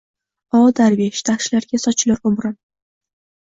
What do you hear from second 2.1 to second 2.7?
umrim